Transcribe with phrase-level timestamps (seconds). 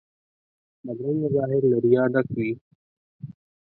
[0.85, 2.51] بدرنګه ظاهر له ریا ډک وي